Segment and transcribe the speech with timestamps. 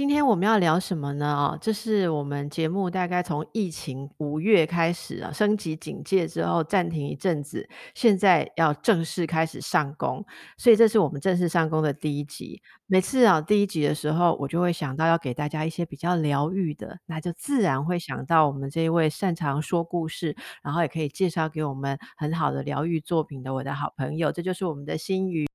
[0.00, 1.26] 今天我们要聊什么呢？
[1.26, 10.24] 啊，这是我们节目大概从疫情五月开始啊，升级警戒之后暂停一阵子，现在要正式开始上工，
[10.56, 12.62] 所以这是我们正式上工的第一集。
[12.86, 25.46] 每次啊第一集的时候，我就会想到要给大家一些比较疗愈的，那就自然会想到我们这一位擅长说故事，然后也可以介绍给我们很好的疗愈作品的我的好朋友，这就是我们的心瑜。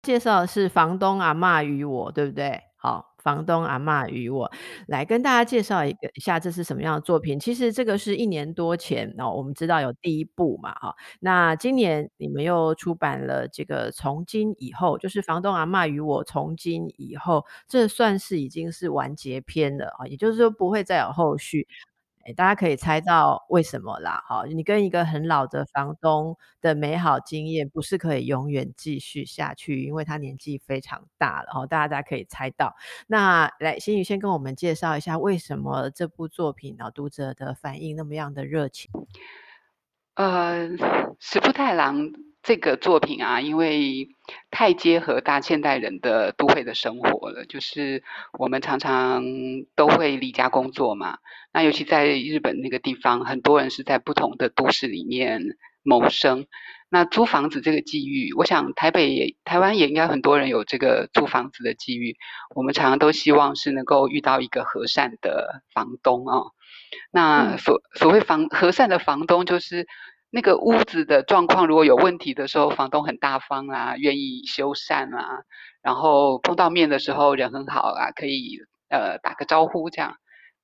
[0.00, 2.58] 介绍的是房东阿骂与我，对不对？
[2.78, 3.11] 好。
[3.22, 4.50] 房东阿嬷与我
[4.86, 7.38] 来跟大家介绍一个一下，这是什么样的作品？
[7.38, 10.94] 其实这个是一年多前哦，我们知道有第一部嘛，哈。
[11.20, 21.68] 那今年你们又出版了这个从今以后，就是房东阿嬷与我从今以后，这算是已经是完结篇了啊，也就是说不会再有后续。
[22.36, 24.22] 大家可以猜到为什么啦？
[24.26, 31.48] 好，你跟一个很老的房东的美好经验，不是可以永远继续下去，因为他年纪非常大了。
[31.54, 32.74] 哦，大家大家可以猜到。
[33.06, 38.90] 那来，心瑜先跟我们介绍一下，为什么这部作品啊，读者的反应那么样的热情？
[40.14, 40.68] 呃，
[41.18, 42.31] 石布太郎。
[42.42, 44.08] 这个作品啊，因为
[44.50, 48.02] 太结合大现代人的都会的生活了，就是
[48.36, 49.22] 我们常常
[49.76, 51.18] 都会离家工作嘛。
[51.52, 55.40] 那尤其在日本那个地方，很多人是在不同的都市里面
[55.84, 56.46] 谋生。
[56.88, 62.16] 那租房子这个机遇，我想台北也、台湾也应该很多人有这个租房子的机遇。
[62.56, 66.42] 我们常常都希望是能够遇到一个和善的房东啊。
[67.12, 69.86] 那所所谓房和善的房东，就是。
[70.34, 75.42] 那个屋子的状况如果有问题的时候，房东很大方啊，愿意修缮啊，
[75.82, 78.58] 然后碰到面的时候人很好啊，可以
[78.88, 80.16] 呃打个招呼这样，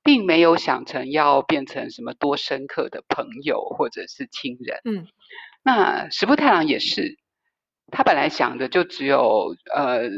[0.03, 4.79] 并没有想成要变成什么多深刻的朋友或者是亲人。
[4.85, 5.05] 嗯，
[5.61, 7.19] 那石部太郎也是，
[7.91, 10.09] 他本来想的就只有呃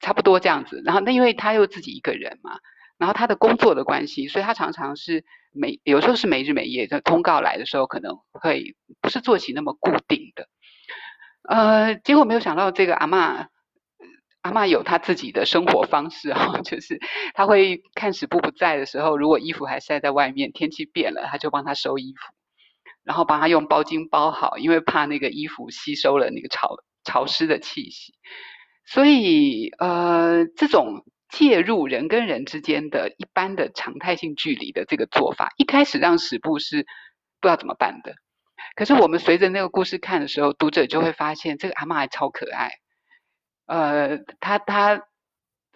[0.00, 2.58] 差不多这样子，然后那因为他又自己一个人嘛。
[2.98, 10.48] 然后他的工作的关系，所以他常常是没有时候是没日没夜的通告来的时候，可能会不是作息那么固定的。
[11.48, 13.46] 呃，结果没有想到这个阿嬷，
[14.42, 17.00] 阿嬷有她自己的生活方式啊， 就是
[17.34, 22.32] 她会看石部不在的时候，如果衣服还晒在外面，天气变了，她就帮他收衣服，
[23.04, 28.14] 然后帮他用包巾包好，因为怕那个衣服吸收了那个潮潮湿的气息。
[28.86, 31.04] 所以呃，这种。
[31.31, 36.83] 介入人跟人之间的一般的常态性距离的这个做法，一开始让石部是
[37.41, 38.15] 不知道怎么办的。
[38.75, 42.71] 可是我们随着那个故事看的时候，读者就会发现这个阿嬷还超可爱。
[43.65, 45.03] 呃，她她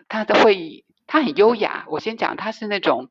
[0.07, 1.85] 她的会，她很优雅。
[1.89, 3.09] 我先讲，她是那种，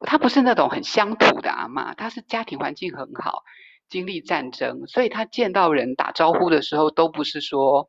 [0.00, 3.42] 她不是那种很乡土的阿嬷，她是家庭环境很好，
[3.88, 7.88] 经历战争，所以她见到人打招呼的时候，都不是说“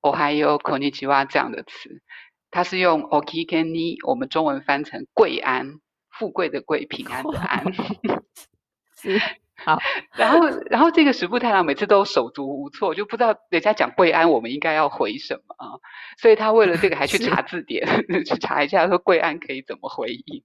[0.00, 2.02] おはよう、こんにちは”这样的词。
[2.51, 5.79] 他是用 “oki kenni”，我们中文翻成“贵安”，
[6.09, 7.65] 富贵的贵，平安的 安。
[9.01, 9.21] 是
[9.55, 9.77] 好，
[10.15, 15.79] 然后，然后这个石部太郎每次都手足无措，就不知道人家讲贵安，我们应该要回什么啊？
[16.17, 17.85] 所以他为了这个还去查字典，
[18.25, 20.43] 去查一下说贵安可以怎么回应。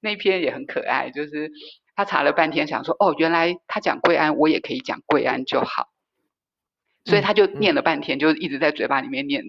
[0.00, 1.50] 那篇也很可爱，就是
[1.96, 5.88] 他查了半天，想说哦，原来他讲贵安，我也可以讲贵安就好。
[7.04, 9.44] 所以他就念了半天，嗯、就一直在嘴巴里面念。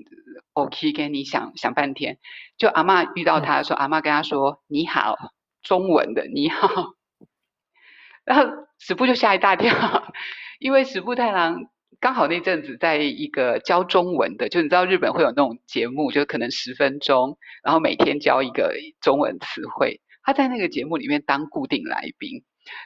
[0.53, 2.17] OK，给你想想半天，
[2.57, 5.15] 就阿嬷遇到他的时候，嗯、阿嬷跟他说：“你好，
[5.61, 6.67] 中文的你好。”
[8.25, 9.73] 然后石部就吓一大跳，
[10.59, 11.65] 因为石部太郎
[11.99, 20.01] 刚好那阵子在一个教中文的，就你知道日本会有那种节目，就可能十分钟，然后每天教一个中文词汇。
[20.23, 22.43] 他在那个节目里面当固定来宾，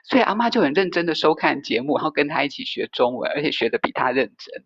[0.08, 4.64] 所以阿嬷就很认真的收看节目，然后跟他一起学中文，而且学的比他认真。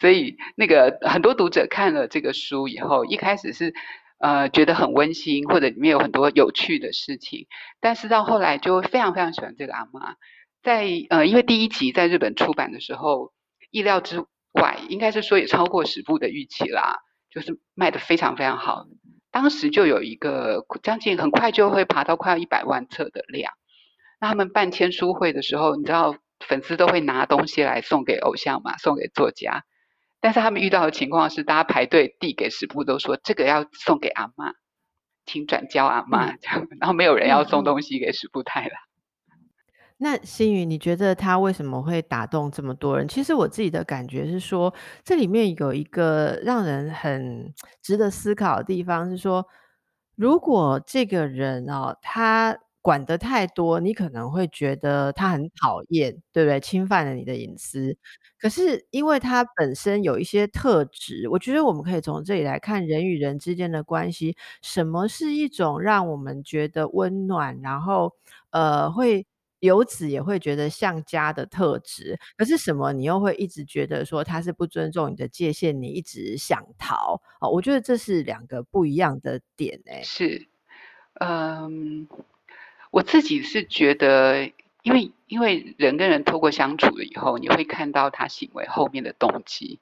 [0.00, 3.74] 所以，那个很多读者看了这个书以后，一开始是
[4.18, 7.46] 呃觉得很温馨，或者里面有很多有趣的事情，
[7.80, 10.14] 但是到后来就非常非常喜欢这个阿嬷。
[10.62, 13.32] 在呃，因为第一集在日本出版的时候，
[13.70, 16.96] 意料之外，应该是说也超过十部的预期啦，
[17.30, 18.86] 就是卖得非常非常好。
[19.30, 23.52] 当时就有一个将近很快就会爬到快要一百万册的量。
[24.20, 29.64] 那他们办签书会的时候，你知道粉丝都会拿东西来送给偶像嘛，送给作家。
[30.20, 34.52] 但是他们遇到的情况是，大家排队递给石部都说这个要送给阿嬷，
[35.26, 38.70] 请转交阿嬷这样，然后没有人要送东西给石布太郎。
[39.98, 43.06] 那心宇，你觉得他为什么会打动这么多人？
[43.08, 44.72] 其实我自己的感觉是说，
[45.04, 49.46] 这里面有一个让人很值得思考的地方，是说，
[50.16, 52.58] 如果这个人哦，他。
[52.80, 56.60] 管得太多，你可能会觉得他很讨厌，对不对？
[56.60, 57.96] 侵犯了你的隐私。
[58.40, 64.36] 可是因为他本身有一些特质，我觉得我们可以从这里来看人与人之间的关系。
[64.62, 68.12] 什么是一种让我们觉得温暖，然后
[68.50, 69.26] 呃，会
[69.58, 72.16] 由此也会觉得像家的特质？
[72.36, 77.20] 可是什么，你又会一直觉得说他是不尊重你的界限，你一直想逃？
[77.40, 80.00] 哦，我觉得这是两个不一样的点，欸。
[80.04, 80.46] 是，
[81.20, 82.06] 嗯。
[82.90, 84.50] 我自己是觉得，
[84.82, 89.80] 因为因为人跟人透过相处了以后，你会看到他行为后面的动机。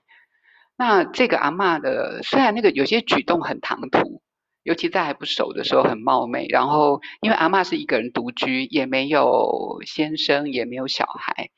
[0.76, 4.20] 那这个阿嬷的，虽然那个有些举动很唐突，
[4.62, 6.46] 尤其在还不熟的时候很冒昧。
[6.50, 11.50] 然后，因为阿嬷是一个人独居，也没有先生，也没有小孩，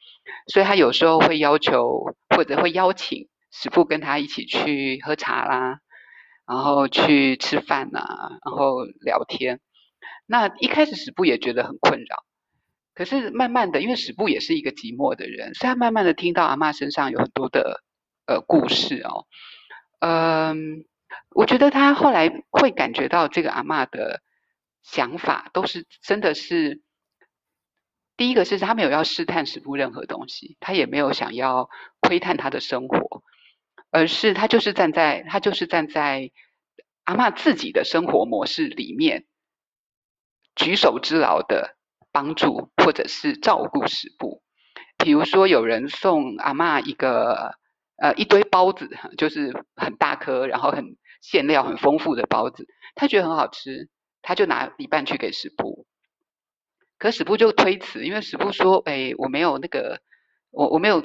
[0.47, 5.81] 所以他有时候会要求或者会邀请师父跟他一起去喝茶啦，
[6.47, 9.59] 然后去吃饭呐，然后聊天。
[10.27, 12.25] 那一开始史布也觉得很困扰，
[12.95, 17.83] 可是慢慢的，因为史布也是一个寂寞的人，所以他慢慢的听到阿嬷身上有很多的
[18.27, 19.27] 呃故事哦，
[20.01, 20.85] 嗯，
[21.31, 24.21] 我觉得他后来会感觉到这个阿嬷的
[24.83, 26.83] 想法都是真的是，
[28.17, 33.23] 第一个是他没有要试探史布任何东西，他也没有想要窥探他的生活，
[33.91, 36.31] 而是他就是站在他就是站在
[37.05, 39.25] 阿嬷自己的生活模式里面。
[40.59, 41.77] 举手之劳的
[42.11, 44.43] 帮助，或者是照顾食布。
[44.99, 47.55] 比如说，有人送阿嬷一个
[47.97, 52.67] 呃一堆包子，就是很大颗，然后很馅料很丰富的包子，
[52.97, 53.89] 他觉得很好吃，
[54.21, 55.87] 他就拿一半去给食布。
[56.99, 60.01] 可食布就推辞，因为食布说：“哎，我没有那个，
[60.51, 61.05] 我我没有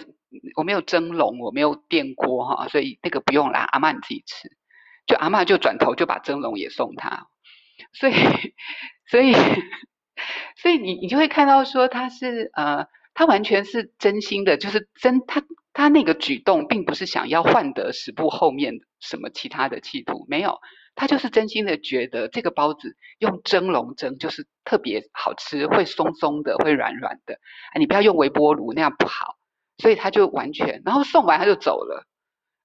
[0.56, 4.50] 我没有蒸笼，我没有电锅哈，所以那个不用啦，阿嬷你自己吃。”
[5.06, 7.28] 就阿嬷就转头就把蒸笼也送他，
[7.94, 8.14] 所以。
[9.14, 9.32] 所以，
[10.56, 20.58] 所以你你就会看到说他是呃，他完全是真心的，就是真他他那个举动，并不是想要换得食部后面什么其他的企图，没有，
[20.96, 29.38] 他就是真心的觉得这个包子用蒸笼蒸就是特别好吃，会松松的，会软软的，啊，你不要用微波炉那样不好，
[29.78, 32.08] 所以他就完全，然后送完他就走了，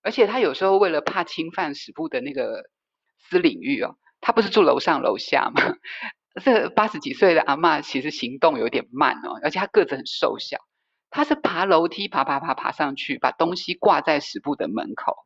[0.02, 2.70] 而且他有时候为了怕侵犯食部的那个
[3.18, 5.60] 私领域哦，他不是住楼上楼下吗？
[6.38, 10.58] 这八十几岁的阿嬷其实行动有点慢哦，而且她个子很瘦小，
[11.10, 15.16] 她是爬楼梯爬爬爬爬上去，把东西挂在十部的门口，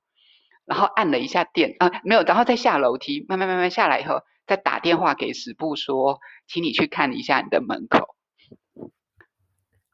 [0.64, 8.14] 然后按了一下电啊，没有，然后再下楼梯，慢慢慢慢下来以后，再打电话给十部说，请你去看一下你的门口。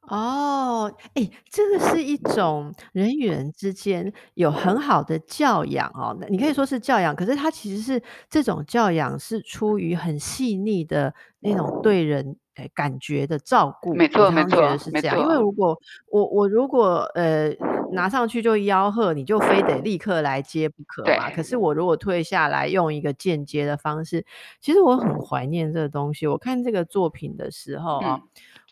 [0.08, 6.16] 哦，哎，这个是一种人与人之间有很好的教养哦。
[6.28, 13.94] 你可以说是教养，可是它其实是这种教养是出于很细腻的那种对人诶感觉的照顾。
[13.94, 15.18] 没错，没错，觉得是这样。
[15.18, 15.78] 因为如果
[16.10, 17.50] 我我如果呃
[17.92, 21.30] 拿上去就吆喝，你就非得立刻来接不可嘛。
[21.30, 24.24] 可是我如果退下来，用一个间接的方式，
[24.60, 26.26] 其实我很怀念这个东西。
[26.26, 28.20] 我看这个作品的时候啊。
[28.22, 28.28] 嗯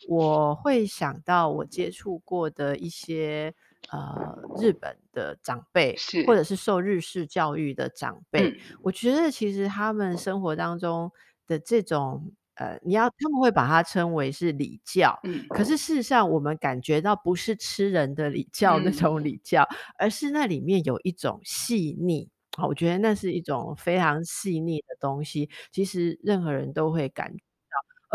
[0.09, 3.55] 我会想到我接触过的一些
[3.91, 6.25] 呃日本的长辈，是。
[6.27, 11.11] 或者是受日式教育的长辈，嗯，我觉得其实他们生活当中
[11.47, 22.29] 的这种呃，你要他们会把它称为是礼教，嗯，可是事实上我们感觉到不是吃人的礼教那种礼教，嗯，而是那里面有一种细腻，
[22.67, 27.35] 我觉得那是一种非常细腻的东西，其实任何人都会感。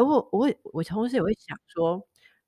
[0.01, 2.01] 而我，我会，我同时也会想说，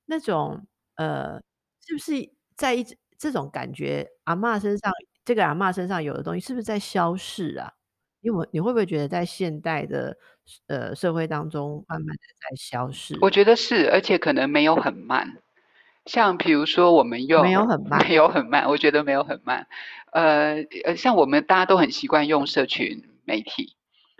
[0.05, 1.41] 那种呃，
[1.85, 2.13] 是不是
[2.55, 2.85] 在一
[3.17, 4.91] 这种感觉，阿嬷身上，
[5.25, 7.71] 这个阿嬷身上有的东西，是不是在消逝啊？
[8.21, 10.17] 因为你会不会觉得，在现代的
[10.67, 13.17] 呃社会当中，慢慢的在消逝？
[13.21, 15.37] 我觉得是，而且可能没有很慢。
[16.05, 19.67] 像比如说，我们用没有很 慢，没有很慢，我觉得没有很慢。
[20.11, 23.75] 呃呃，像我们大家都很习惯用社群媒体。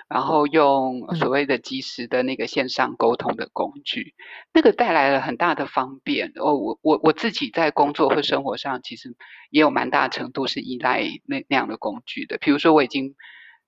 [0.10, 6.32] 然后用所谓的即时的那个线上沟通的工具，嗯、那个带来了很大的方便。
[6.36, 9.16] 哦，我我我自己在工作或生活上，其实
[9.50, 12.38] 也有蛮大程度是依赖那那样的工具的。
[12.38, 13.16] 比如说，我已经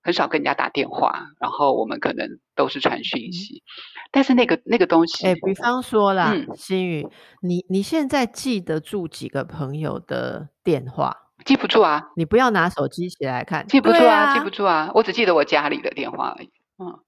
[0.02, 3.62] 很少跟人家打电话，然后我们可能都是传讯息。
[3.64, 3.66] 嗯、
[4.12, 7.08] 但是那个那个东西，哎，比方说啦，嗯、心宇，
[7.42, 11.25] 你你现在记得住几个朋友的电话？
[11.46, 12.08] 记不住啊！
[12.16, 14.90] 你不要拿手机起来看，记不住啊，啊，记不住啊！
[14.94, 16.50] 我只记得我家里的电话而已。
[16.76, 16.98] 嗯，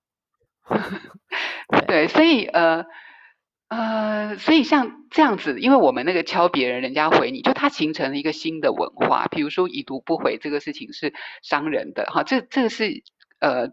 [1.88, 2.86] 对，所以呃
[3.68, 9.26] 呃，所以像这样子，因为我们那个敲别人，人家回你，就它形成了一个新的文化。
[9.26, 13.02] 比如说已读不回这个事情是伤人的哈，这这个是
[13.40, 13.72] 呃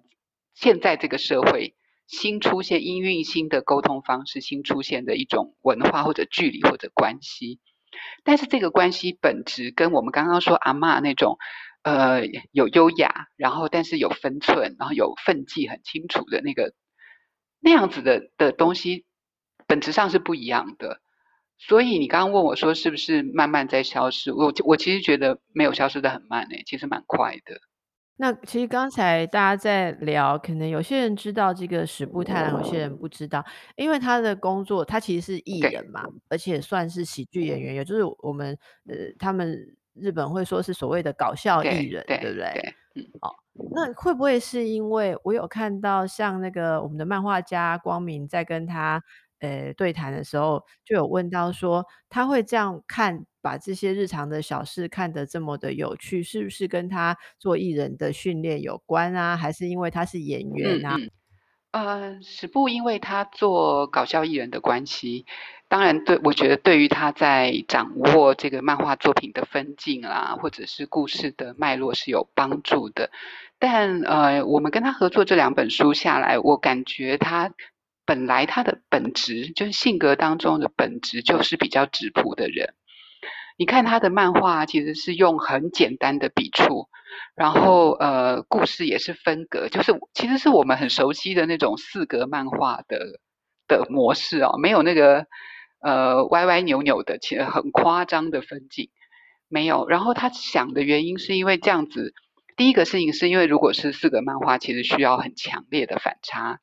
[0.56, 1.76] 现在这个社会
[2.08, 7.60] 新出现、因运新的沟通方式新出现的一种文化或者距离或者关系。
[8.24, 11.38] 但是这个关系本质跟我们刚刚说阿嬷那种。
[11.86, 16.74] 呃，有优雅，然后但是有分寸，然后有分际很清楚的那个
[17.60, 19.06] 那样子的的东西，
[19.68, 21.00] 本质上是不一样的。
[21.60, 24.34] 所以你刚刚问我说是不是慢慢在消失？
[24.34, 27.62] 我我其实觉得没有消失的很慢诶，其实蛮快的。
[28.18, 33.44] 那其实刚才大家在聊，可能有些人知道这个矢部太郎，有些人不知道，
[33.76, 38.58] 因为他的工作他其实是艺人嘛，而且算是喜剧演员，也就是我们
[38.88, 39.76] 呃他们。
[39.98, 42.34] 日本会说是所谓的搞笑艺人，对，不对？
[42.36, 43.34] 对，嗯，哦，
[43.72, 49.02] 那会不会是因为我有看到像那个我们的漫画家光明在跟他
[49.40, 59.36] 呃对谈的时候，就有问到说他会这样看，把这些日常的小事看得这么的有趣，是不是跟他做艺人的训练有关啊？
[59.38, 60.98] 还是因为他是演员啊？
[61.72, 65.26] 呃，史布因为他做搞笑艺人的关系，
[65.68, 73.12] 当然对，我觉得对于他在掌握这个漫画作品的分镜啦，或者是故事的脉络是有帮助的。
[73.60, 77.54] 但呃，我们跟他合作这两本书下来，我感觉他
[78.06, 82.76] 本来他的本质就是性格当中的本质就是比较质朴的人。
[83.58, 86.90] 你看他的漫画，其实是用很简单的笔触，
[87.36, 93.22] 然后呃，故事也是分格，就是其实是我们很熟悉的那种四格漫画的
[93.66, 95.26] 的模式哦，没有那个
[95.80, 98.90] 呃歪歪扭扭的，其实很夸张的分镜，
[99.48, 99.88] 没有。
[99.88, 102.14] 然后他想的原因是因为这样子，
[102.58, 106.60] 第一个事情是因为如果是四格漫画，其实需要很强烈的反差，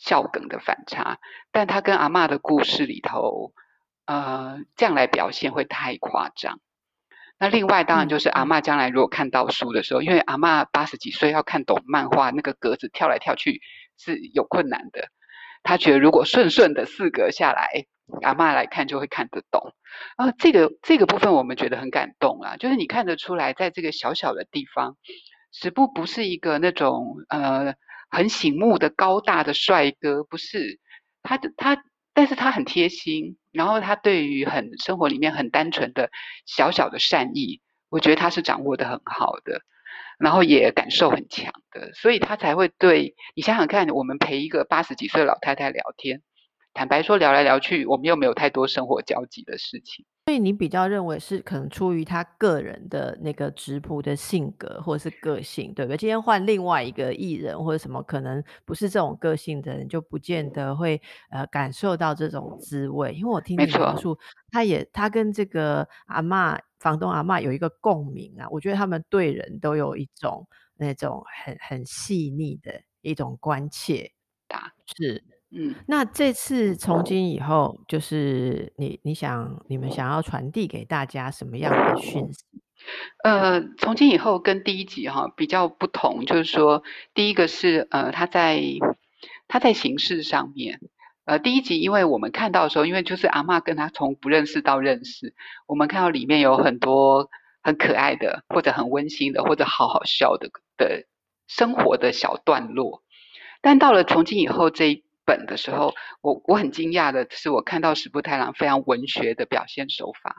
[0.00, 1.20] 笑梗的反差，
[1.52, 3.52] 但他跟阿嬷的故事里头。
[4.06, 6.58] 呃，这样来表现会太夸张。
[7.38, 13.60] 那另外当然就是阿嬷将来如果看到书的时候，因为阿嬷八十几岁要看懂漫画，那个格子跳来跳去
[13.96, 15.10] 是有困难的。
[15.62, 17.86] 他觉得如果顺顺的四格下来，
[18.22, 19.74] 阿嬷来看就会看得懂。
[20.16, 24.96] 啊，这个这个部分我们觉得很感动啊，就是你看得出来，在这个小小的地方，
[25.52, 27.74] 矢部不是一个那种呃
[28.10, 30.80] 很醒目的高大的帅哥，不是
[31.22, 31.84] 他的他。
[32.12, 36.10] 但是他很贴心，然后他对于很生活里面很单纯的
[36.44, 39.62] 小小的善意，我觉得他是掌握的很好的，
[40.18, 46.20] 然后也感受很强的，所以他才会对你想想看，我们陪一个八十几岁老太太聊天，
[46.74, 50.04] 坦白说聊来聊去，我们又没有太多生活交集的事情。
[50.30, 55.96] 所以你比较认为是可能出于他个人的那个质朴的性格或者是个性，对不对？
[55.96, 63.12] 今天换另外一个艺人或者什么，可能不是这种个性的人，就不见得会呃感受到这种滋味。
[63.12, 64.16] 因为我听你描述，
[64.52, 70.46] 他也他跟这个阿嬷房东阿嬷有一个共鸣啊，我觉得他们对人都有一种
[70.76, 74.12] 那种很很细腻的一种关切，
[74.96, 75.24] 是。
[75.52, 82.44] 嗯，那这次从今以后，就是你你想你们想要传递给大家什么样的讯息？
[83.24, 88.62] 呃，从今以后跟第一集哈、哦、比较不同，就是说第一个是呃他在
[89.48, 90.78] 他在形式上面，
[91.24, 95.34] 呃第一集因为我们看到的时候，因为就是阿嬷跟他从不认识到认识，
[95.66, 97.28] 我们看到里面有很多
[97.60, 101.06] 很可爱的或者很温馨的或者好好笑的的
[101.48, 103.02] 生活的小段落，
[103.60, 105.02] 但到了从今以后这一。
[105.30, 110.34] 本的时候，我我很惊讶的是，我看到石部太郎非常文学的表现手法。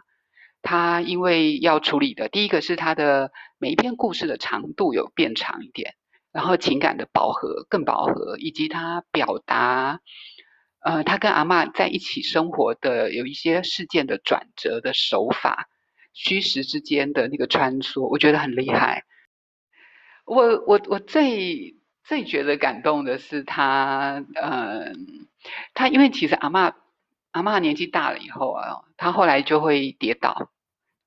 [0.61, 5.95] 他因为要处理的第一个是他的每一篇故事的长度有变长一点，
[6.33, 10.01] 然后情感的饱和更饱和，以及他表达，
[10.83, 15.69] 呃，他跟阿嬷在一起生活的有一些事件的转折的手法，
[16.13, 19.05] 虚实之间的那个穿梭，我觉得很厉害。
[20.25, 21.79] 我我我最。
[22.03, 24.91] 最觉得感动的是他，呃，
[25.73, 26.73] 他因为其实阿嬷
[27.31, 30.51] 阿嬷年纪大了以后啊，他后来就会跌倒，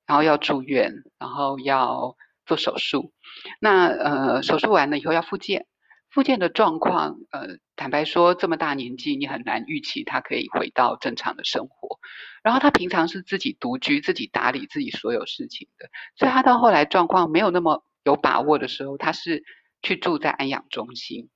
[0.06, 3.12] 然后要住院，然后要做手术。
[3.60, 5.66] 那呃，手术完了以后要复健，
[6.10, 11.98] 复健的状况，呃，坦白说这么大年纪，你很难预期他可以回到正常的生活。
[12.42, 19.42] 然后他平常是自己独居，自己打理自己所有事情的，所以他到后来状况没有那么有把握的时候，他是。
[19.84, 21.30] 去住在安养中心，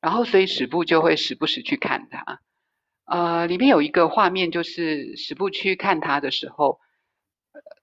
[0.00, 2.40] 然后所以史部就会时不时去看他。
[3.04, 6.78] 呃，里面有一个画面，就是史部去看他的时候，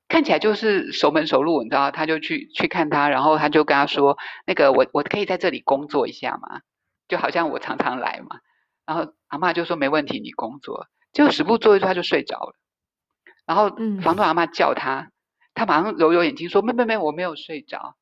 [0.07, 6.61] 看起来就是熟门熟路，你知道，他就去去看他，然后他就跟他说：“那个，我我可以在这里工作一下吗？
[7.07, 8.37] 就好像我常常来嘛。”
[8.85, 10.87] 然后阿嬷就说没问题，你工作。
[11.11, 12.53] 结果史布做一做他就睡着了，
[13.47, 13.69] 然后
[14.03, 15.09] 房东阿嬷叫他，
[15.55, 17.95] 他马上揉揉眼睛说没没没，我没有睡着。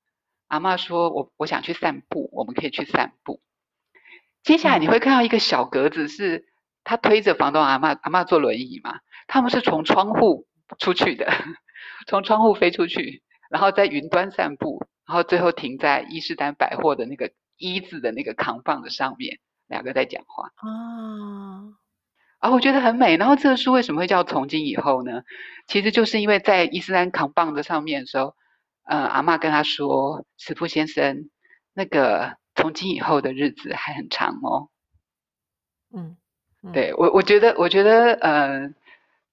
[0.48, 3.42] 阿嬷说我我想去散步，我们可以去散步。
[4.44, 6.46] 接下来你会看到一个小格子，是
[6.84, 10.48] 他推着房东阿嬷，阿嬷坐轮椅嘛，他们是从窗户
[10.78, 11.32] 出去的，
[12.08, 21.72] 从窗户飞出去，然后在云端散步，然后最后停在伊势丹百货的那个一字的那个扛棒的上面，两个在讲话啊，
[22.40, 23.16] 啊，我觉得很美。
[23.16, 25.22] 然后这个书为什么会叫从今以后呢？
[25.68, 28.36] 其实就是因为在伊斯丹扛棒的上面的时候，
[28.86, 31.30] 呃，阿嬷跟他说：“慈父先生，
[31.74, 34.70] 那个。”从今以后的日子还很长哦。
[35.92, 36.18] 嗯，
[36.62, 38.70] 嗯对我，我觉得，我觉得，呃，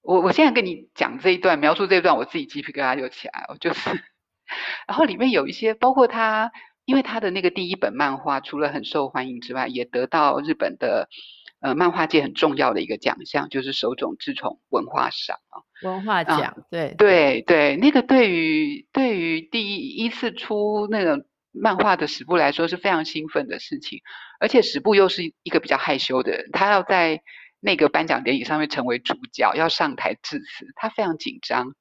[0.01, 3.91] 我我现在跟你讲这一段，描述这一段，我自己鸡皮疙瘩就起来了，就是，
[4.89, 6.51] 然后里面有一些，包括他，
[6.83, 11.07] 因为他的那个第一本漫画，除了很受欢迎之外，也得到日本的
[11.61, 15.63] 呃漫画界很重要的一个奖项，就是手冢治虫文化赏啊。
[15.83, 21.25] 文化奖，对对对，那个对于对于第一一次出那个。
[21.53, 23.99] 漫画的史部来说是非常兴奋的事情，
[24.39, 27.21] 而且史部又是一个比较害羞的人，他要在
[27.59, 31.73] 那个颁奖典礼上面成为主角，要上台致辞，他非常紧张。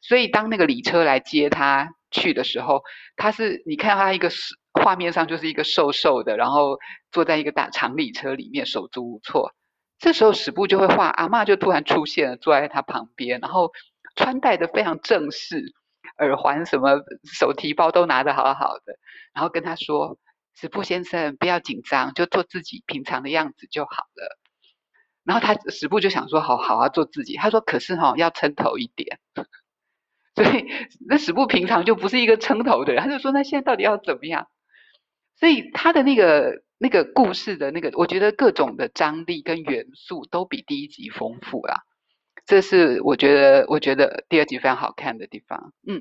[0.00, 2.84] 所以当那个礼车来接他去的时候，
[3.16, 4.30] 他是你看到他一个
[4.78, 6.78] 画面上就是一个瘦瘦的，然后
[7.10, 9.52] 坐在一个大长礼车里面手足无措。
[9.98, 13.72] 这时候史布就会画，阿嬷就突然出现了，坐在他旁边，然后
[14.16, 15.74] 穿戴的非常正式。
[16.18, 18.98] 耳环什么，手提包都拿得好好的，
[19.34, 20.18] 然后跟他说
[20.58, 24.38] ：“史布先生，不要紧张，就做自己平常的样子就好了。”
[25.22, 29.20] 然后他史布就想说：“好好啊，做自己。”他说：“可是哈、哦，要撑头一点。
[30.34, 30.66] ”所以
[31.08, 34.48] 那史布平常就不是一个撑头的人，他就说：“那现在到底要怎么样？”
[35.38, 41.82] 所以他的那个那个故事的那个，我觉得各种的张力跟元素都比第一集丰富啦。
[42.46, 45.72] 这是我觉得，我觉得第二集非常好看的地方。
[45.86, 46.00] 嗯，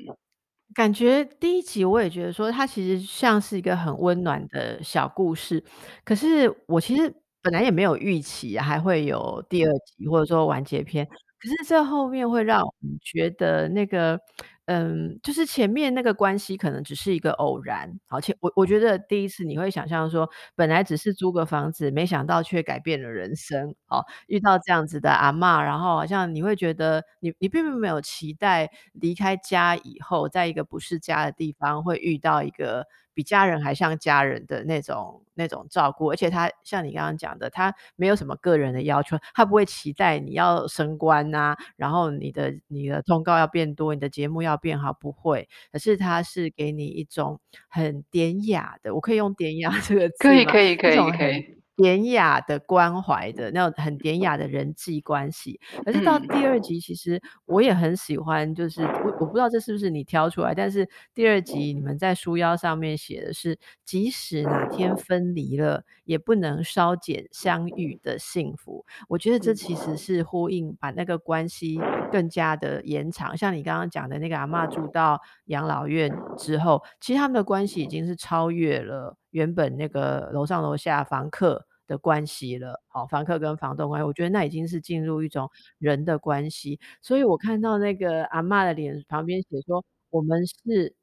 [0.74, 5.64] 感觉第一集我也觉得说，它其实像是一个很温暖的小故事。
[6.04, 11.06] 可是我其实本来也没有预期还会有第二集，或者说完结篇。
[11.06, 14.20] 可是这后面会让我们觉得那个。
[14.68, 32.86] 嗯，就是前面那个关系可能只是一个偶然，好，且我我觉得第一次你会想象说，本来只是租个房子，没想到却改变了人生，哦，遇到这样子的阿嬷，然后好像你会觉得你你并没有期待离开家以后，在一个不是家的地方会遇到一个。
[33.18, 45.50] 比家人还像家人的那种那种照顾，而且他像你刚刚讲的，他没有什么个人的要求，他不会期待你要升官啊，然后你的你的通告要变多，你的节目要变好，不会。
[45.72, 50.30] 可是他是给你一种很典雅的，我可以用典雅 这个字吗？
[50.30, 51.57] 可以可以可以可以。
[51.78, 68.84] 典雅的关怀的那种很典雅的人际关系，可是到第二集，其实我也很喜欢，就是我我不知道这是不是你挑出来，但是第二集你们在书腰上面写的是，即使哪天分离了，也不能稍减相遇的幸福。
[69.08, 71.80] 我觉得这其实是呼应，把那个关系
[72.12, 73.38] 更加的延长。
[73.38, 79.16] 像你刚刚讲的那个阿嬷住到养老院之后，其实他们的关系已经是超越了。
[79.38, 85.47] 原本那个楼上楼下房客的关系了，好，房客跟房东关系，我觉得那已经是进入一种
[85.78, 86.80] 人的关系。
[87.04, 90.95] 所以我看到那个阿嬷的脸旁边写说：“我们是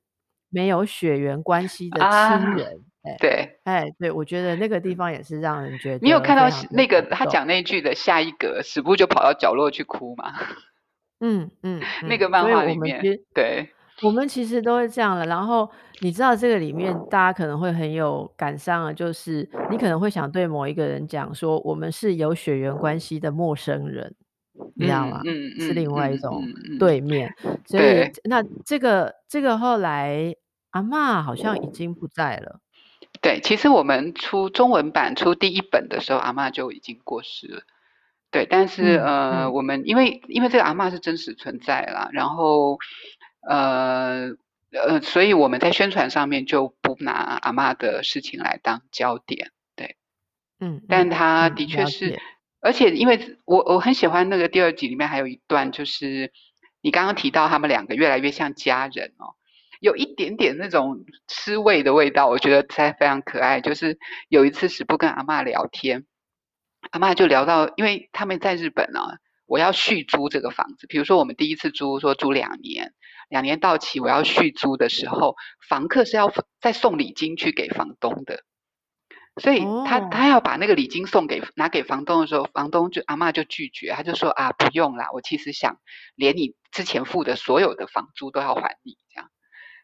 [0.50, 2.66] 没有血缘关系的亲人。
[2.66, 5.98] 啊”哎，对，哎，对，我觉得那个地方也是让人觉得。
[6.02, 10.32] 你有看到那个他讲那句的下一格，史布就跑到角落去哭吗？
[11.20, 13.00] 嗯嗯，嗯那个漫画里面，
[13.32, 13.70] 对。
[14.02, 24.12] 我们其实都会这样了，然后你知道这个里面大家可能会很有感伤啊，就是你可能会想对某一个人讲说，我们是有血缘关系的陌生人，
[24.74, 25.20] 你知道吗？
[25.24, 26.42] 嗯嗯，是另外一种
[26.78, 27.32] 对面。
[27.66, 30.34] 所以那这个这个后来
[30.70, 32.58] 阿嬷好像已经不在了。
[33.22, 37.62] 对，其实我们出中文版出第一本的时候，阿嬷就已经过世了。
[38.32, 42.76] 对，但是、嗯、呃，嗯、我们因为因为这个阿嬷是真实存在啦，然后。
[43.48, 44.30] 呃
[44.72, 49.96] 呃，所以我们在宣传上面就不拿阿嬷的事情来当焦点，对，
[50.60, 52.20] 嗯，但他的确是，嗯、
[52.60, 56.32] 而且因为我我很喜欢那个第二集里面还有一段，就是
[56.80, 59.36] 你刚刚提到他们两个越来越像家人哦，
[59.80, 63.60] 有一点点那种吃味的味道，我觉得才非常可爱。
[63.60, 66.04] 就是有一次史布跟阿嬷聊天，
[66.90, 72.92] 阿嬷就聊到，因为他们在日本呢、啊，我要续租这个房子，比如说我们第一次租说租两年。
[73.30, 75.34] 两年到期，我要续租的时候，
[75.66, 76.30] 房客是要
[76.60, 78.44] 再送礼金去给房东的。
[79.40, 85.78] 所以他他要把那个礼金送给拿给房东的时候，房东就阿嬷就拒绝，他就说啊不用啦，我其实想
[86.14, 89.30] 连你之前付的所有的房租都要还你这样，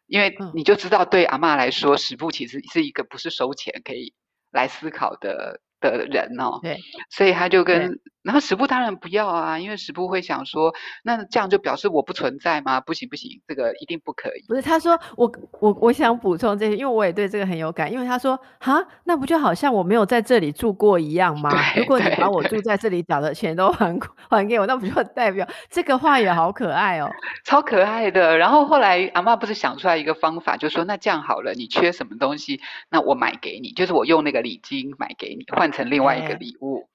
[0.06, 4.12] 因为你就知道对阿嬷来说，十步其实是一个不是收钱可以
[4.52, 5.62] 来思考的。
[5.82, 6.76] 的人哦，对，
[7.08, 12.80] 所以他就跟，然后食部当然不要啊，因为食部会想说，那这样就表示我不存在吗？
[12.80, 14.44] 不行不行，这个一定不可以。
[14.46, 21.50] 不是，他说我我我想补充这些，因为我也对这个很有感，因为他说哈，那不就好像我没有在这里住过一样吗？
[21.76, 27.10] 如果你把我住在这里缴的钱都还还给我，那不就代表这个话也好可爱哦，
[27.44, 28.36] 超可爱的。
[28.36, 35.70] 然后后来阿嬷不是想出来一个方法，就说那这样好了，你缺什么东西，那我买给你，就是我用那个礼金买给你换。
[35.70, 36.88] 成另外一个礼物，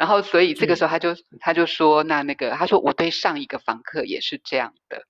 [0.00, 5.02] 然后所以这个时候他就他就说，那那个他说我对上一个房客也是这样的，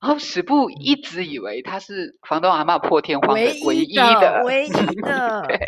[0.00, 4.70] 然后史布一直以为他是房东阿嬷破天荒的唯一的唯一
[5.02, 5.58] 的， 对，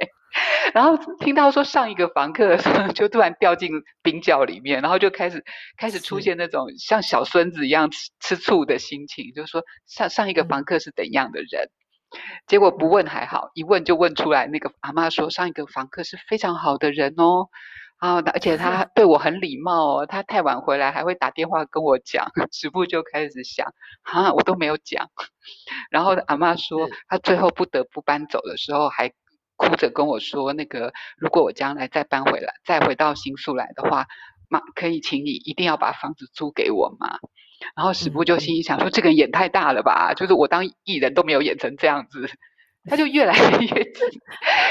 [0.72, 3.70] 然后听到说上一个房客的时候，就突然掉进
[4.02, 5.44] 冰窖里面，然后就开始
[5.76, 11.68] 开始出现那种像小孙子一样吃吃醋的心情，就是说上上一个房客是怎样的人。
[12.46, 14.46] 结果不问还好，一问就问出来。
[14.46, 17.48] 那个阿嬷说，上一个房客是非常好的人哦，
[18.02, 20.06] 啊，而且他对我很礼貌哦。
[20.06, 22.32] 他太晚回来还会打电话跟我讲。
[22.50, 25.08] 食部就开始想，啊，我都没有讲。
[25.88, 29.12] 然后阿妈说，他最后不得不搬走的时候，还
[29.54, 34.08] 哭着跟我说，那个如果我将来再搬回来，再回到新宿来的话，
[34.48, 37.20] 妈可以请你一定要把房子租给我吗？
[37.76, 40.12] 然后食部就心里想说：“这个人演太大了吧？
[40.16, 42.28] 就是我当艺人都没有演成这样子。”
[42.84, 44.08] 他就越来越近，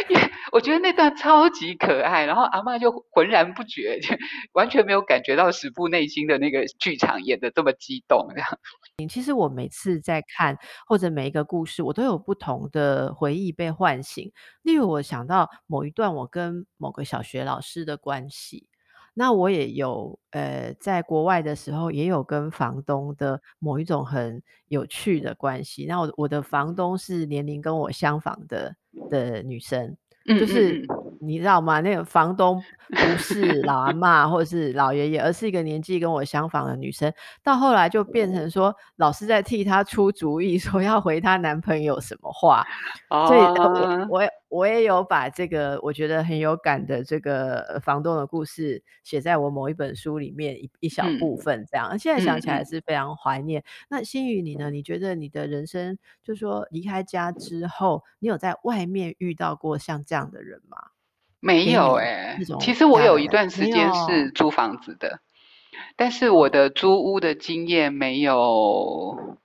[0.52, 2.26] 我觉得那段超级可爱。
[2.26, 4.16] 然后阿嬷就浑然不觉，就
[4.54, 8.28] 完全没有感觉到史部内心的那个剧场演的这么激动。
[8.34, 8.48] 这样，
[9.10, 14.32] 其实我每次在看或者每一个故事，我都有不同的回忆被唤醒。
[14.64, 18.68] 例如，我想到某一段我跟某个小学老师的关系。
[19.14, 25.86] 那我也有，呃，在国外的时候也有跟房东的某一种很有趣的关系。
[25.86, 28.76] 那我我的房东是年龄跟我相仿的
[29.10, 29.98] 的女生，
[30.40, 30.86] 就是。
[31.24, 31.80] 你知道吗？
[31.82, 37.14] 那个房东不是老阿嬷或者是老爷爷，而是一个年纪跟我相仿的女生。
[37.44, 42.66] 到后来就变成说，老师在替她出主意，说要回她男朋友什么话。
[43.10, 43.28] Oh.
[43.28, 51.98] 所以我我我也有把这个我觉得很有感的这个房东的故事写在我某一本书里面一一小部分这样。
[52.00, 53.64] 现在想起来是非常怀念。
[53.90, 54.72] 那心语你呢？
[54.72, 60.78] 你觉得你的人生，就是说离开家之后，你有在外面遇到过像这样的人吗？
[61.42, 65.20] 没有哎、欸，其实我有一段时间是租房子的，
[65.96, 69.40] 但是我的租屋的经验没有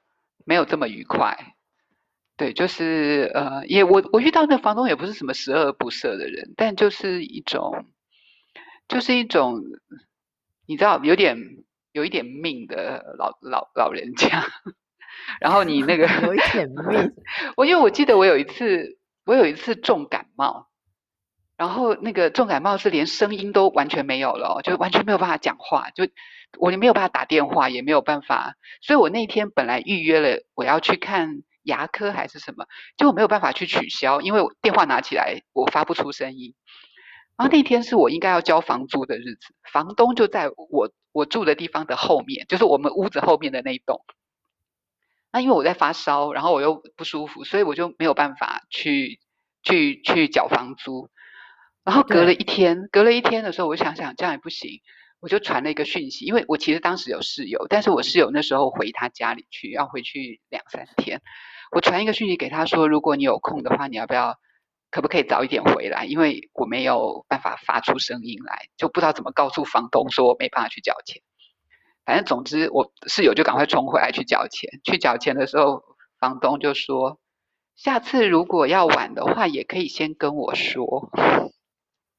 [0.45, 1.55] 没有这么愉快。
[2.37, 7.87] 对，就是呃，也我我遇到的房东也不是什么十恶不赦的人，但就是一种，
[8.89, 9.63] 就是一种，
[10.67, 11.39] 你知道，有点
[11.93, 14.45] 有一点命的老老老人家。
[15.41, 17.15] 然后你那个 有一点命，
[17.57, 20.69] 我因为我记得我有一次我有一次重感冒。
[21.57, 26.07] 然后那个重感冒是连声音都完全没有了，就完全没有办法讲话，就
[26.59, 32.67] 我也没有办法打电话，也没有办法，所以我那天本来预约了我要去看牙科还是什么，
[32.99, 36.55] 就没有办法去取消，因为我电话拿起来我发不出声音。
[37.39, 44.05] 然后那天是我应该要交房租的日子，房东就在我我住的地方的后面，就是我们屋子后面的那一栋。
[45.33, 49.21] 那因为我在发烧，然后我又不舒服，所以我就没有办法去
[49.63, 51.09] 去去缴房租。
[51.87, 54.81] 然后隔了一天，隔了一天的时候，我想想这样也不行，
[55.21, 61.23] 我就传了一个讯息，因为我其实当时有室友，但是我室友那时候回他家里去，要回去两三天，
[61.71, 64.35] 我传一个讯息给他说，如果你有空的话，你要不要，
[64.91, 66.07] 可不可以早一点回来？
[66.07, 71.23] 因为我没有办法发出声音来，就不知道怎么告诉房东说我没办法去交钱。
[72.05, 74.69] 反正总之，我室友就赶快冲回来去缴钱。
[74.83, 75.85] 去缴钱的时候，
[76.19, 77.21] 房东就说，
[77.77, 81.13] 下次如果要晚的话，也可以先跟我说。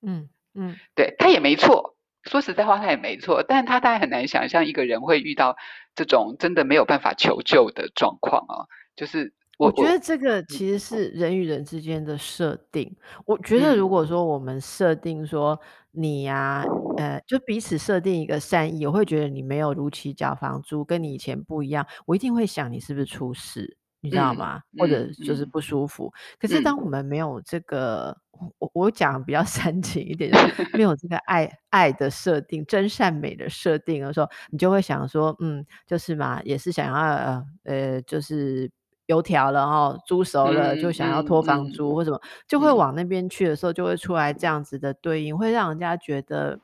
[0.02, 5.56] 嗯嗯，对，他也没错，说实在话他也没错，但他大概很难想象一个人会遇到
[5.96, 8.66] 这种真的没有办法求救的状况啊。
[8.96, 12.88] 就是我，觉得这个其实是人与人之间的设定。
[12.88, 15.60] 嗯、我觉得如果说我们设定说
[15.92, 16.66] 你呀、啊，
[16.98, 23.78] 呃，就彼此设定一个善意，我会觉得你没有如期缴房租，跟你以前不一样，我一定会想你是不是出事。
[24.02, 24.62] 你知道吗？
[24.74, 26.06] 嗯、或者就是不舒服。
[26.06, 38.70] 嗯、可是当我们没有这个，嗯、我我讲比较 煽情一点，就是没有这个爱爱的设定、真善美的设定的时候，你就会想说，嗯，就是嘛，也是想要呃呃，就是
[39.08, 46.60] 油条了哈，猪熟了就想要拖房租或什么，就会往那边去的时候，就会出来这样子的对应，会让人家觉得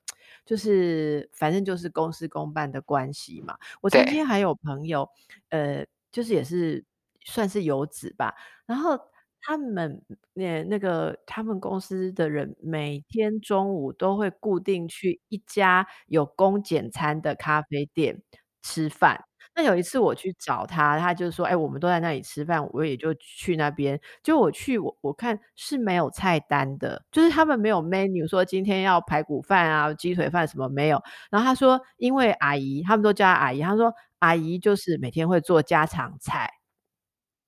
[0.46, 3.56] 就是反正就是公事公办的关系嘛。
[3.82, 5.10] 我曾经还有朋友，
[5.50, 6.84] 呃，就是也是
[7.26, 8.34] 算是游子吧，
[8.66, 8.98] 然后
[9.42, 10.02] 他们
[10.34, 18.22] 那那个他们公司的人每天中午都会固定去一家有供简餐的咖啡店
[18.62, 19.24] 吃饭。
[19.56, 24.00] 那有一次我去找他，他就说：“哎、我们都在那里吃饭，我也就去那边。
[24.24, 31.00] 就我去，我我看是没有菜单的，就是他们没有 menu 说今天要排骨饭啊、鸡腿饭什么没有。
[31.30, 36.50] 然后他说，因为阿姨他们都叫阿姨，他说阿姨就是每天会做家常菜，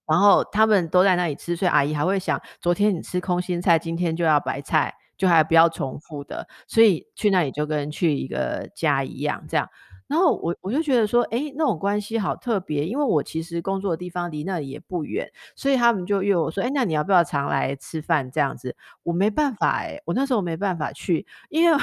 [0.08, 9.70] 然后他们都在那里吃，所以阿姨还会想，昨天你吃空心菜，今天就要白菜，就还不要重复的，所以去那里就跟去一个家一样，这样。”
[10.08, 18.76] 然后我我就觉得说，哎，那种关系好特别，因为我其实工作的地方离那里也不远，所以他们就约我说，哎，那你要不要常来吃饭这样子？
[19.02, 21.76] 我没办法，哎，我那时候没办法去，因为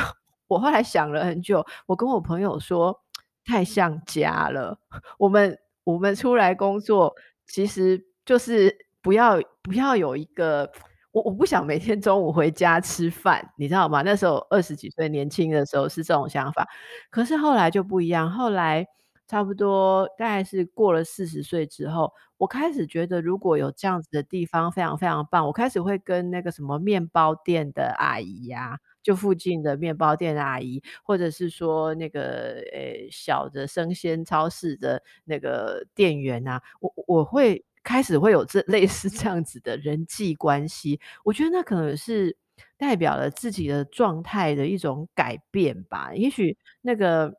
[0.47, 3.01] 我后来想了很久，我跟我朋友说，
[3.45, 4.79] 太像家了。
[5.19, 10.73] 我们我们出来工作，其实就是不要不要有一个。
[11.11, 14.01] 我我不想每天中午回家吃饭，你知道吗？
[14.01, 16.67] 那时候二十几岁年轻的时候是这种想法，
[17.11, 18.31] 可是后来就不一样。
[18.31, 18.87] 后来
[19.27, 25.45] 差不多大概是过了四十岁之后，我开始觉得如果有这样子的地方非常非常棒。
[25.45, 37.63] 我开始会跟那个什么面包店的阿姨呀、就附近的面包店的阿姨，或者是说那个呃小的生鲜超市的那个店员啊，我我会。
[37.85, 42.37] 开始会有这类似这样子的人际关系，我觉得那可能是
[42.77, 46.13] 代表了自己的状态的一种改变吧。
[46.15, 47.35] 也许那个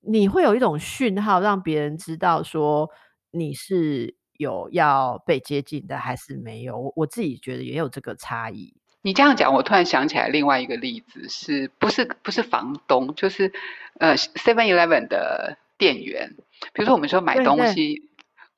[0.00, 2.90] 你会有一种讯号，让别人知道说
[3.32, 6.78] 你是有要被接近的，还是没有。
[6.78, 8.72] 我我自己觉得也有这个差异。
[9.02, 13.52] 你这样讲，我突然想起来另外一个例子，是不是不是房东，就是
[13.98, 16.34] 呃 Seven Eleven 的店员。
[16.72, 18.08] 比如说我们说买东西。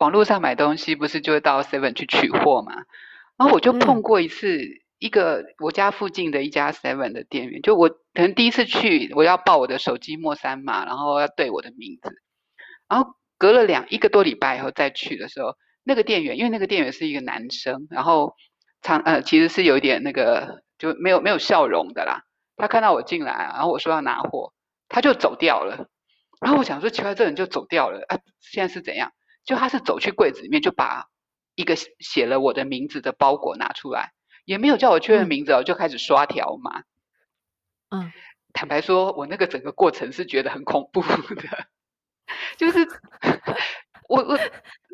[0.04, 2.74] 网络上买东西不是就会到 Seven 去取货嘛？
[3.38, 4.60] 然后我就碰过一次，
[4.98, 12.20] 一个我家附近的一家 Seven 的店员，就我可能第一次去，我要报我的手机末三码，然后要对我的名字。
[12.86, 18.34] 然后隔了两一个多礼拜以后再去的时候，那个店员因为那个店员是一个男生，然后
[18.82, 22.24] 长呃其实是有一点那个就没有没有笑容的啦。
[22.58, 24.52] 他看到我进来，然后我说要拿货，
[24.90, 25.88] 他就走掉了。
[26.42, 28.18] 然后我想说奇怪，这人就走掉了啊？
[28.40, 29.12] 现在是怎样？
[29.44, 31.06] 就他是走去柜子里面，就把
[31.54, 34.12] 一个写了我的名字的包裹拿出来，
[34.44, 36.82] 也没有叫我确认名字哦，就开始刷条码。
[37.90, 38.12] 嗯，
[38.52, 41.66] 坦白说，我那个整个过程是觉得很恐怖的，
[42.56, 42.88] 就是
[44.08, 44.38] 我我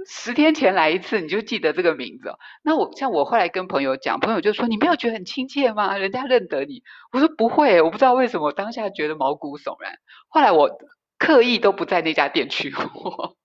[0.07, 2.39] 十天前来一次，你就记得这个名字哦。
[2.63, 5.97] 那我像我后来跟朋友讲，朋友就说，你没有觉得很亲切吗？
[5.97, 6.83] 人家认得你。
[7.13, 9.99] 我说不会，我不知道为什么，我当下觉得毛骨悚然。
[10.29, 10.79] 后来我
[11.19, 13.37] 刻意都不在那家店取货。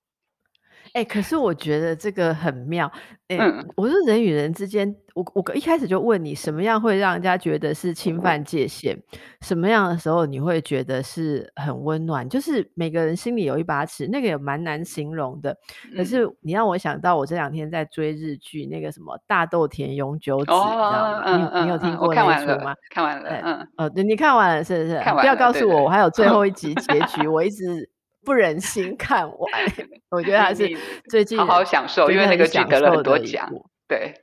[0.95, 2.89] 哎、欸，可是我觉得这个很妙。
[3.27, 8.97] 哎、欸，嗯、我说人与人之间，我我一开始就问你，什么样会让人家觉得是侵犯界限？
[9.41, 12.29] 什么样的时候你会觉得是很温暖？
[12.29, 15.57] 就是每个人心里有一把尺，那个也蛮难形容的。
[15.97, 21.23] 可是你让我想到，我这两天在追日剧，那个什么大豆田永久子，哦、你知道吗？
[21.25, 22.73] 嗯、你你有听过那一出吗？
[22.89, 24.97] 看完了，嗯，哦，你看完了是不是？
[25.19, 27.89] 不要告诉我，我还有最后一集结局，我一直。
[28.25, 29.51] 不忍心看完，
[30.09, 30.67] 我觉得还是
[31.09, 33.49] 最近好好享受，因为那个剧得了很多奖。
[33.87, 34.13] 对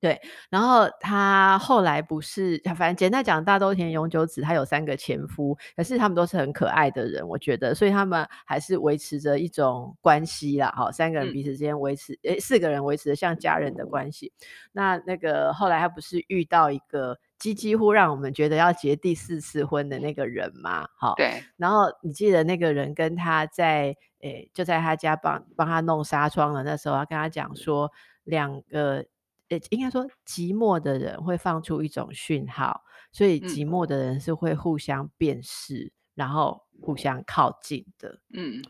[0.00, 10.72] 对，然后他后来不是，反正简单讲，大豆田永久子他有三个前夫，可是他们都是很可爱的人，我觉得，所以他们还是维持着一种关系啦。
[10.76, 14.32] 哈，三个人彼此之间维持，诶、嗯，四个人维持着像家人的关系。
[14.72, 17.18] 那那个后来他不是遇到一个。
[17.42, 21.42] 几几乎让我们觉得要结第四次婚的那个人嘛，好，对。
[21.56, 27.90] 然后你记得那个人跟他在，诶，就在他家帮帮他弄纱窗的那时候，他跟他讲说，
[28.22, 29.04] 两个，
[29.48, 38.62] 诶，应该说寂寞的人会放出一种讯号，所以寂寞的人是会互相辨识，嗯、然后互相靠近的，嗯，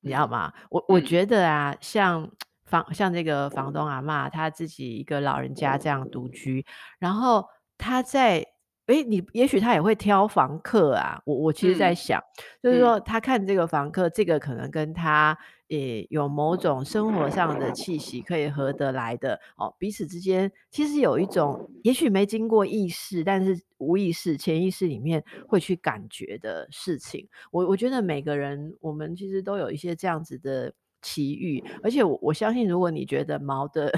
[0.00, 0.52] 你知道吗？
[0.68, 2.30] 我我觉得啊，嗯、像
[2.66, 6.66] 房像这个房东阿嬷，他自己一个老人家这样独居，
[6.98, 7.48] 然后。
[7.78, 8.44] 他在
[8.86, 11.20] 诶，你也许他也会挑房客啊。
[11.24, 15.36] 我我其实在想，嗯、就是说他看这个房客，嗯、这个可能跟他
[15.66, 19.74] 也有某种生活上的气息可以合得来的哦。
[19.78, 27.28] 彼此之间其实有一种，也许没经过意识，但是无意识、潜意识里面会去感觉的事情。
[27.50, 33.92] 我我觉得每个人，我们其实都有一些这样子的奇遇，而且我我相信，如果你觉得毛的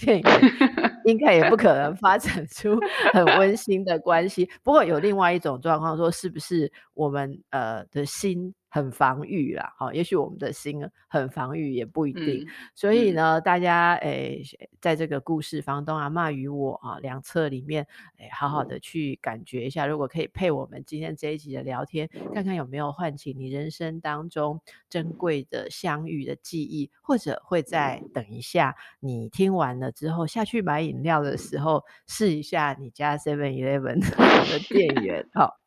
[0.00, 0.24] 电影
[1.04, 2.78] 应该也不可能发展出
[3.12, 4.48] 很温馨的关系。
[4.62, 9.72] 不过有另外一种状况，说是不是我们呃的心很防御啦？
[9.76, 12.44] 好，也许我们的心很防御也不一定。
[12.44, 17.84] 嗯、所以呢，嗯、大家诶、欸，在这个故事《房东阿妈与我》啊两册里面，
[18.18, 34.00] 诶、欸，好好的去感觉一下，如果可以配我们今天这一集的聊天，看看有没有唤起你人生当中珍贵的相遇的记忆，或者会再等一下，你听完了之后下去买饮料的时候，试一下你家 Seven Eleven
[34.50, 35.58] 的店员，好。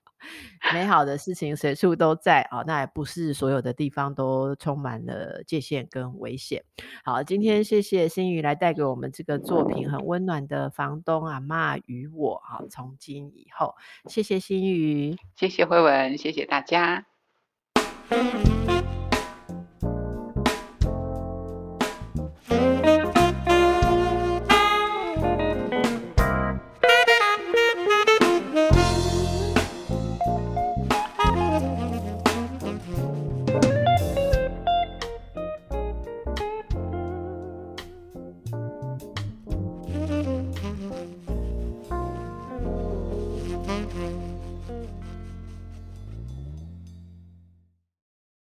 [0.74, 6.64] 美好的事情随处都在啊，那也不是所有的地方都充满了界限跟危险。
[7.04, 12.42] 好，今天谢谢心瑜来带给我们这个作品很温暖的房东阿妈与我。
[12.46, 17.06] 好，从今以后，谢谢心瑜，谢谢慧文，谢谢大家。